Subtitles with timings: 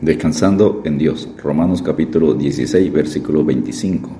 [0.00, 4.10] Descansando en Dios, Romanos capítulo 16, versículo 25.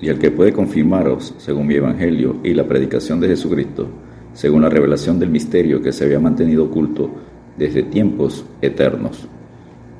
[0.00, 3.86] Y el que puede confirmaros, según mi evangelio y la predicación de Jesucristo,
[4.34, 7.08] según la revelación del misterio que se había mantenido oculto
[7.56, 9.28] desde tiempos eternos.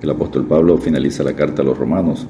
[0.02, 2.26] El apóstol Pablo finaliza la carta a los romanos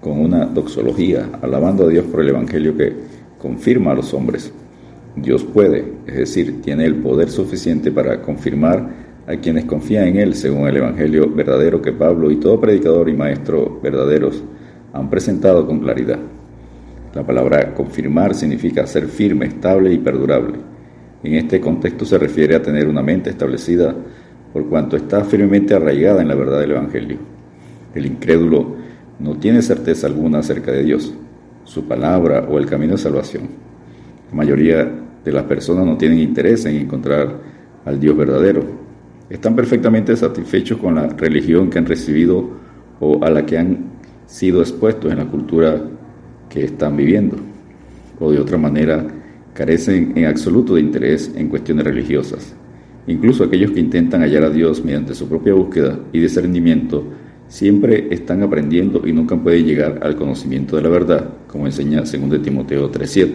[0.00, 2.94] con una doxología, alabando a Dios por el evangelio que
[3.38, 4.50] confirma a los hombres.
[5.14, 10.34] Dios puede, es decir, tiene el poder suficiente para confirmar a quienes confían en Él
[10.34, 14.42] según el Evangelio verdadero que Pablo y todo predicador y maestro verdaderos
[14.92, 16.18] han presentado con claridad.
[17.14, 20.58] La palabra confirmar significa ser firme, estable y perdurable.
[21.22, 23.94] En este contexto se refiere a tener una mente establecida
[24.52, 27.18] por cuanto está firmemente arraigada en la verdad del Evangelio.
[27.94, 28.76] El incrédulo
[29.18, 31.14] no tiene certeza alguna acerca de Dios,
[31.64, 33.44] su palabra o el camino de salvación.
[34.30, 34.90] La mayoría
[35.24, 37.38] de las personas no tienen interés en encontrar
[37.84, 38.83] al Dios verdadero,
[39.30, 42.50] están perfectamente satisfechos con la religión que han recibido
[43.00, 43.92] o a la que han
[44.26, 45.82] sido expuestos en la cultura
[46.48, 47.36] que están viviendo.
[48.20, 49.06] O de otra manera,
[49.54, 52.54] carecen en absoluto de interés en cuestiones religiosas.
[53.06, 57.04] Incluso aquellos que intentan hallar a Dios mediante su propia búsqueda y discernimiento
[57.48, 62.42] siempre están aprendiendo y nunca pueden llegar al conocimiento de la verdad, como enseña 2
[62.42, 63.30] Timoteo 3.7.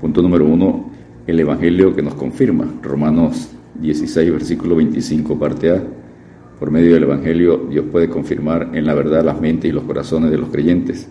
[0.00, 0.90] Punto número uno,
[1.26, 3.50] el Evangelio que nos confirma, Romanos
[3.82, 5.82] 16, versículo 25, parte A.
[6.58, 10.30] Por medio del Evangelio, Dios puede confirmar en la verdad las mentes y los corazones
[10.30, 11.08] de los creyentes.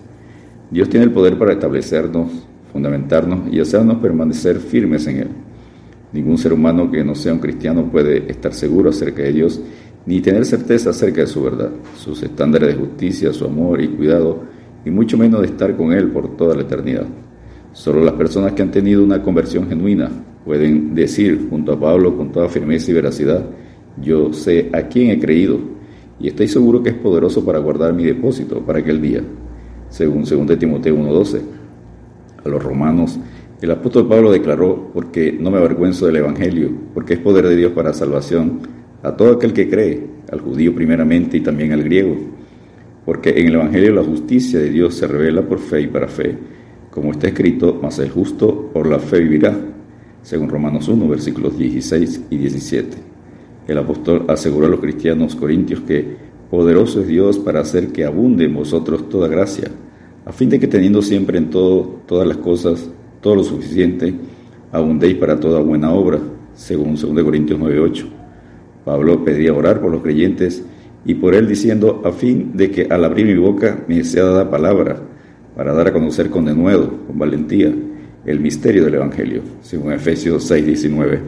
[0.70, 2.32] Dios tiene el poder para establecernos,
[2.72, 5.28] fundamentarnos y hacernos permanecer firmes en Él.
[6.14, 9.62] Ningún ser humano que no sea un cristiano puede estar seguro acerca de Dios
[10.06, 14.44] ni tener certeza acerca de su verdad, sus estándares de justicia, su amor y cuidado,
[14.86, 17.06] y mucho menos de estar con Él por toda la eternidad.
[17.74, 20.10] Solo las personas que han tenido una conversión genuina
[20.46, 23.46] pueden decir junto a Pablo con toda firmeza y veracidad,
[24.02, 25.60] yo sé a quién he creído
[26.20, 29.22] y estoy seguro que es poderoso para guardar mi depósito para aquel día,
[29.90, 31.42] según 2 Timoteo 1.12.
[32.44, 33.20] A los romanos,
[33.62, 37.72] el apóstol Pablo declaró, porque no me avergüenzo del Evangelio, porque es poder de Dios
[37.74, 38.60] para salvación
[39.04, 42.16] a todo aquel que cree, al judío primeramente y también al griego,
[43.06, 46.38] porque en el Evangelio la justicia de Dios se revela por fe y para fe
[46.92, 49.58] como está escrito, mas el justo por la fe vivirá,
[50.22, 52.98] según Romanos 1, versículos 16 y 17.
[53.68, 56.16] El apóstol aseguró a los cristianos corintios que
[56.50, 59.70] poderoso es Dios para hacer que abunde en vosotros toda gracia,
[60.26, 62.90] a fin de que teniendo siempre en todo, todas las cosas,
[63.22, 64.14] todo lo suficiente,
[64.72, 66.20] abundéis para toda buena obra,
[66.54, 68.06] según 2 Corintios 9:8.
[68.84, 70.64] Pablo pedía orar por los creyentes
[71.06, 74.50] y por él diciendo, a fin de que al abrir mi boca me sea dada
[74.50, 75.02] palabra
[75.56, 77.74] para dar a conocer con denuedo, con valentía,
[78.26, 81.20] el misterio del Evangelio, según Efesios 6:19.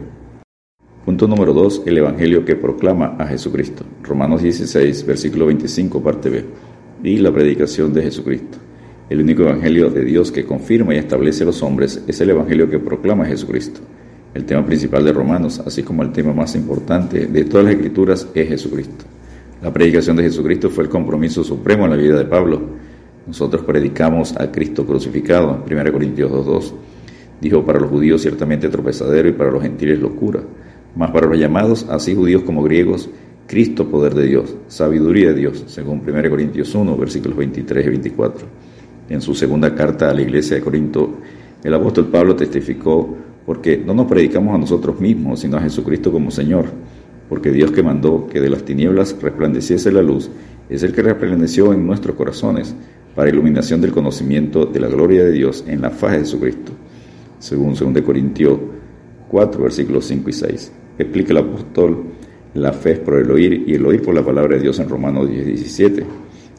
[1.04, 1.82] Punto número 2.
[1.86, 3.84] El Evangelio que proclama a Jesucristo.
[4.02, 6.44] Romanos 16, versículo 25, parte B.
[7.02, 8.58] Y la predicación de Jesucristo.
[9.10, 12.70] El único Evangelio de Dios que confirma y establece a los hombres es el Evangelio
[12.70, 13.80] que proclama a Jesucristo.
[14.32, 18.28] El tema principal de Romanos, así como el tema más importante de todas las escrituras,
[18.34, 19.04] es Jesucristo.
[19.62, 22.83] La predicación de Jesucristo fue el compromiso supremo en la vida de Pablo
[23.26, 26.72] nosotros predicamos a Cristo crucificado, 1 Corintios 2.2.
[27.40, 30.40] Dijo, para los judíos ciertamente tropezadero y para los gentiles locura,
[30.94, 33.08] mas para los llamados, así judíos como griegos,
[33.46, 38.46] Cristo poder de Dios, sabiduría de Dios, según 1 Corintios 1, versículos 23 y 24.
[39.10, 41.10] En su segunda carta a la iglesia de Corinto,
[41.62, 46.30] el apóstol Pablo testificó, porque no nos predicamos a nosotros mismos, sino a Jesucristo como
[46.30, 46.66] Señor,
[47.28, 50.30] porque Dios que mandó que de las tinieblas resplandeciese la luz,
[50.68, 52.74] es el que resplandeció en nuestros corazones
[53.14, 56.72] para iluminación del conocimiento de la gloria de Dios en la faz de Jesucristo,
[57.38, 58.58] según 2 Corintios
[59.28, 60.72] 4, versículos 5 y 6.
[60.98, 62.04] Explica el apóstol,
[62.54, 64.88] la fe es por el oír y el oír por la palabra de Dios en
[64.88, 66.04] Romanos 10, 17.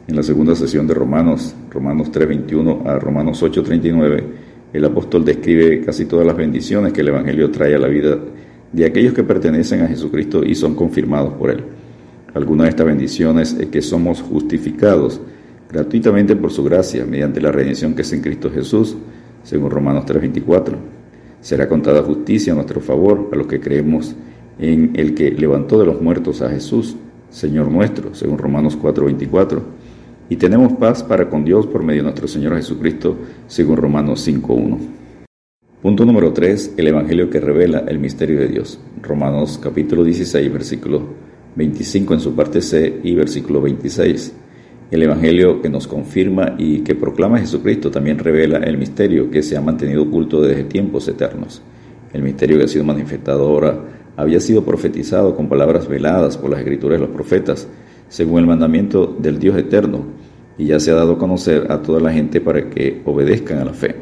[0.08, 4.24] En la segunda sesión de Romanos, Romanos 3, 21 a Romanos 8, 39,
[4.72, 8.18] el apóstol describe casi todas las bendiciones que el Evangelio trae a la vida
[8.72, 11.64] de aquellos que pertenecen a Jesucristo y son confirmados por Él.
[12.34, 15.20] Alguna de estas bendiciones es que somos justificados
[15.70, 18.96] gratuitamente por su gracia, mediante la redención que es en Cristo Jesús,
[19.42, 20.76] según Romanos 3:24.
[21.40, 24.14] Será contada justicia a nuestro favor a los que creemos
[24.58, 26.96] en el que levantó de los muertos a Jesús,
[27.30, 29.62] Señor nuestro, según Romanos 4:24.
[30.28, 33.16] Y tenemos paz para con Dios por medio de nuestro Señor Jesucristo,
[33.46, 34.78] según Romanos 5:1.
[35.82, 36.74] Punto número 3.
[36.76, 38.80] El Evangelio que revela el misterio de Dios.
[39.02, 41.02] Romanos capítulo 16, versículo
[41.54, 44.32] 25 en su parte C y versículo 26.
[44.88, 49.56] El Evangelio que nos confirma y que proclama Jesucristo también revela el misterio que se
[49.56, 51.60] ha mantenido oculto desde tiempos eternos.
[52.12, 53.80] El misterio que ha sido manifestado ahora
[54.16, 57.66] había sido profetizado con palabras veladas por las escrituras de los profetas,
[58.08, 60.04] según el mandamiento del Dios eterno,
[60.56, 63.64] y ya se ha dado a conocer a toda la gente para que obedezcan a
[63.64, 63.96] la fe.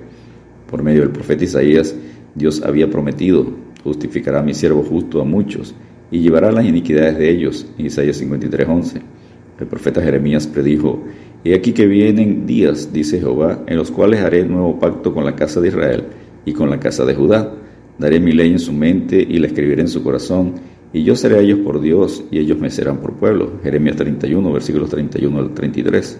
[0.70, 1.96] Por medio del profeta Isaías,
[2.34, 3.46] Dios había prometido,
[3.82, 5.74] justificará a mi siervo justo a muchos,
[6.10, 7.66] y llevará las iniquidades de ellos.
[7.78, 9.00] Isaías 53:11.
[9.60, 11.04] El profeta Jeremías predijo,
[11.44, 15.36] He aquí que vienen días, dice Jehová, en los cuales haré nuevo pacto con la
[15.36, 16.04] casa de Israel
[16.46, 17.52] y con la casa de Judá.
[17.98, 20.54] Daré mi ley en su mente y la escribiré en su corazón,
[20.92, 23.60] y yo seré a ellos por Dios, y ellos me serán por pueblo.
[23.62, 26.18] Jeremías 31, versículos 31 al 33.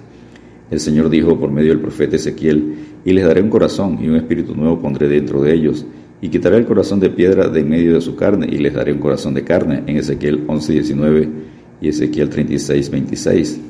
[0.70, 4.16] El Señor dijo por medio del profeta Ezequiel, y les daré un corazón y un
[4.16, 5.86] espíritu nuevo pondré dentro de ellos,
[6.20, 8.92] y quitaré el corazón de piedra de en medio de su carne, y les daré
[8.92, 13.60] un corazón de carne, en Ezequiel 11, 19 y Ezequiel 36, 26.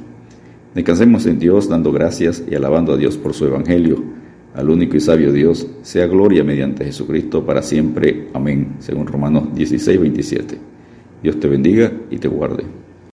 [0.74, 4.02] Descansemos en Dios dando gracias y alabando a Dios por su Evangelio.
[4.54, 8.28] Al único y sabio Dios, sea gloria mediante Jesucristo para siempre.
[8.34, 8.76] Amén.
[8.78, 10.58] Según Romanos 16, 27.
[11.22, 12.83] Dios te bendiga y te guarde.